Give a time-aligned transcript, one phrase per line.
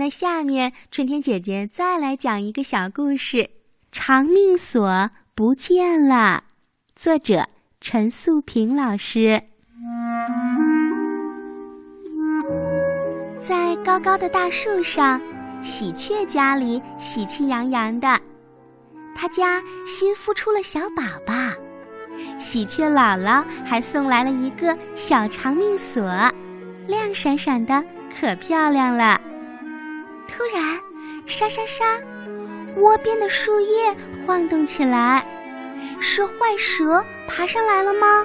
[0.00, 3.36] 那下面春天姐姐再来讲一个小故事，
[3.92, 6.44] 《长命锁不见了》，
[6.96, 7.46] 作者
[7.82, 9.42] 陈素平老师。
[13.42, 15.20] 在高高的大树上，
[15.60, 18.18] 喜鹊家里喜气洋洋的，
[19.14, 21.34] 他家新孵出了小宝宝。
[22.38, 26.02] 喜鹊姥姥还送来了一个小长命锁，
[26.86, 27.84] 亮闪闪的，
[28.18, 29.20] 可漂亮了。
[30.30, 30.80] 突然，
[31.26, 31.84] 沙沙沙，
[32.76, 33.94] 窝边的树叶
[34.24, 35.26] 晃动起来，
[36.00, 38.24] 是坏蛇爬上来了吗？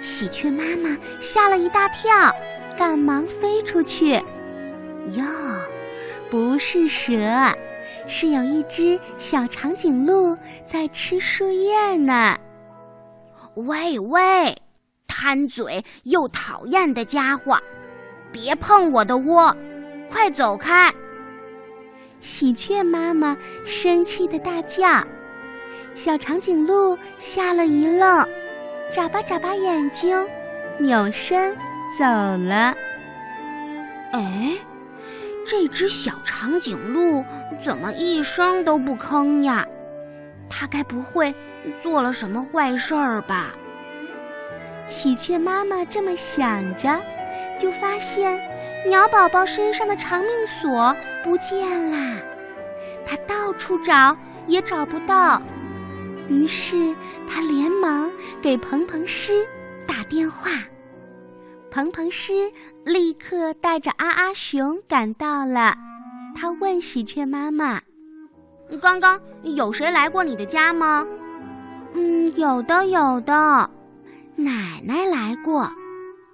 [0.00, 2.34] 喜鹊妈妈吓了一大跳，
[2.76, 4.14] 赶忙飞出去。
[5.12, 5.24] 哟，
[6.28, 7.14] 不是蛇，
[8.06, 10.36] 是有一只小长颈鹿
[10.66, 12.36] 在吃树叶呢。
[13.54, 14.56] 喂喂，
[15.06, 17.56] 贪嘴又讨厌的家伙，
[18.32, 19.56] 别碰我的窝，
[20.10, 20.92] 快走开！
[22.22, 25.04] 喜鹊妈妈生气的大叫，
[25.92, 28.24] 小长颈鹿吓了一愣，
[28.92, 30.16] 眨巴眨巴眼睛，
[30.78, 31.52] 扭身
[31.98, 32.72] 走了。
[34.12, 34.52] 哎，
[35.44, 37.24] 这只小长颈鹿
[37.60, 39.66] 怎么一声都不吭呀？
[40.48, 41.34] 它该不会
[41.82, 43.52] 做了什么坏事儿吧？
[44.86, 47.00] 喜鹊妈妈这么想着，
[47.58, 48.40] 就发现。
[48.84, 52.16] 鸟宝宝身上的长命锁不见啦，
[53.06, 54.16] 它到处找
[54.48, 55.40] 也找不到，
[56.28, 56.94] 于是
[57.26, 58.10] 它连忙
[58.40, 59.46] 给蓬蓬狮
[59.86, 60.50] 打电话。
[61.70, 62.52] 蓬蓬狮
[62.84, 65.74] 立刻带着阿阿熊赶到了，
[66.34, 67.80] 他问喜鹊妈妈
[68.82, 71.06] ：“刚刚有谁来过你的家吗
[71.94, 73.70] ？”“嗯，有的，有的，
[74.34, 75.70] 奶奶来过，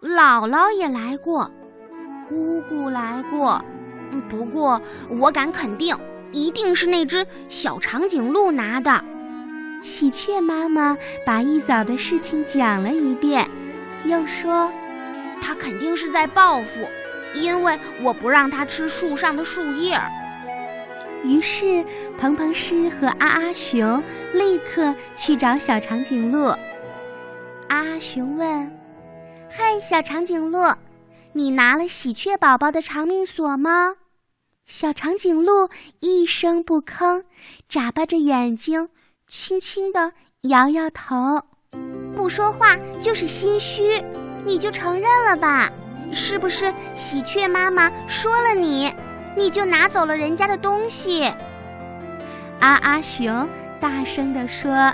[0.01, 1.49] 姥姥也来过。”
[2.29, 3.65] 姑姑来过，
[4.29, 5.97] 不过我敢肯定，
[6.33, 9.03] 一定是那只小长颈鹿拿的。
[9.81, 13.49] 喜鹊妈妈把一早的事情讲了一遍，
[14.05, 14.71] 又说
[15.41, 16.87] ：“它肯定是在报复，
[17.35, 19.99] 因为我不让它吃树上的树叶。”
[21.25, 21.85] 于是，
[22.17, 24.03] 蓬蓬狮和阿阿熊
[24.35, 26.47] 立刻去找小长颈鹿。
[27.69, 28.71] 阿阿熊问
[29.49, 30.59] ：“嗨，小长颈鹿。”
[31.33, 33.95] 你拿了喜鹊宝宝的长命锁吗？
[34.67, 37.25] 小长颈鹿一声不吭，
[37.69, 38.89] 眨巴着眼睛，
[39.27, 40.13] 轻轻地
[40.43, 41.43] 摇摇头，
[42.17, 44.03] 不说话就是心虚。
[44.45, 45.71] 你就承认了吧？
[46.13, 48.93] 是不是喜鹊妈妈说了你，
[49.37, 51.25] 你就拿走了人家的东西？
[52.61, 53.49] 阿阿熊
[53.81, 54.93] 大声地说。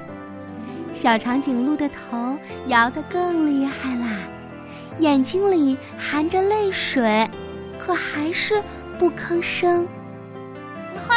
[0.93, 4.19] 小长颈鹿的头摇得更厉害啦。
[4.99, 7.28] 眼睛里含着泪水，
[7.78, 8.62] 可还是
[8.99, 9.87] 不吭声。
[11.06, 11.15] 嘿，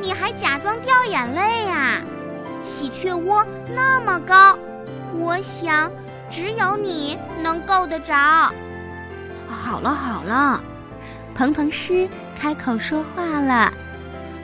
[0.00, 2.02] 你还假装掉眼泪呀？
[2.62, 3.44] 喜鹊窝
[3.74, 4.56] 那么高，
[5.18, 5.90] 我想
[6.30, 8.14] 只有你能够得着。
[9.48, 10.62] 好了好了，
[11.34, 13.72] 鹏鹏狮开口说话了：“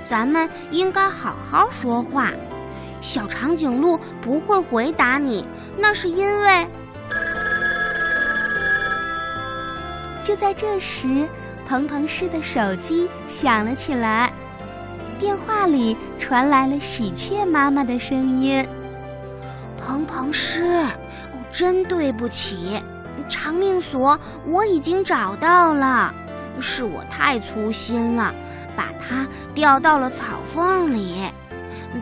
[0.09, 2.31] 咱们应该好好说话。
[3.00, 5.44] 小长颈鹿不会回答你，
[5.76, 6.66] 那是因为……”
[10.28, 11.27] 就在这时，
[11.66, 14.31] 蓬蓬狮的手机响了起来，
[15.19, 18.62] 电话里传来了喜鹊妈妈的声音
[19.81, 20.84] ：“蓬蓬狮，
[21.50, 22.78] 真对不起，
[23.27, 26.15] 长命锁我已经找到了，
[26.61, 28.34] 是我太粗心了，
[28.77, 31.22] 把它掉到了草缝里。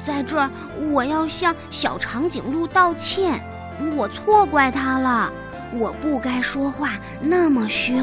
[0.02, 0.50] 在这儿，
[0.90, 3.40] 我要向小长颈鹿道歉，
[3.96, 5.32] 我错怪它了。”
[5.74, 7.96] 我不该说话那么凶。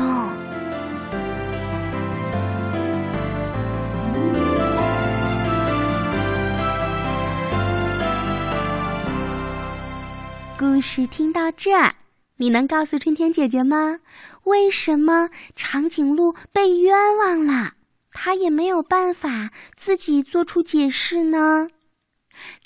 [10.57, 11.95] 故事听到这儿，
[12.37, 13.99] 你能告诉春天姐姐吗？
[14.43, 17.73] 为什么长颈鹿被冤枉了？
[18.11, 21.67] 他也没有办法自己做出解释呢？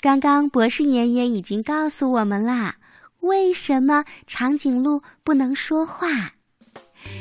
[0.00, 2.76] 刚刚博士爷爷已经告诉我们啦。
[3.20, 6.32] 为什么长颈鹿不能说话？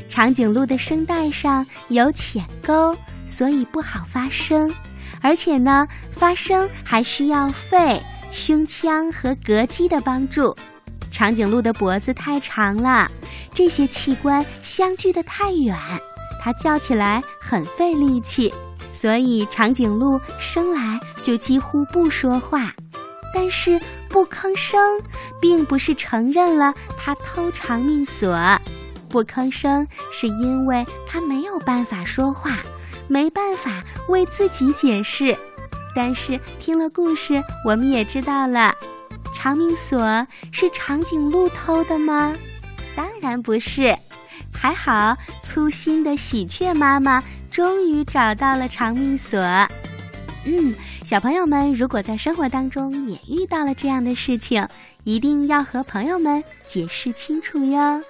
[0.08, 2.96] 长颈鹿的声带上有浅沟，
[3.28, 4.74] 所以不好发声。
[5.22, 8.02] 而且呢，发声还需要肺、
[8.32, 10.56] 胸腔和膈肌的帮助。
[11.12, 13.10] 长颈鹿的脖子太长了，
[13.54, 15.76] 这些器官相距的太远，
[16.42, 18.54] 它叫起来很费力气，
[18.92, 22.72] 所以长颈鹿生来就几乎不说话。
[23.34, 23.80] 但是
[24.10, 24.80] 不吭声，
[25.40, 28.38] 并不是承认了他偷长命锁，
[29.10, 32.58] 不吭声是因为他没有办法说话，
[33.08, 35.38] 没办法为自己解释。
[35.96, 38.74] 但是听了故事，我们也知道了，
[39.34, 42.34] 长命锁是长颈鹿偷的吗？
[42.96, 43.98] 当然不是。
[44.54, 49.40] 还好，粗心的喜鹊妈妈终于找到了长命锁。
[50.50, 50.74] 嗯，
[51.04, 54.66] 小朋友们，如果在生活当中也遇到了这样的事情，
[55.04, 58.02] 一定要和朋友们解释清楚哟。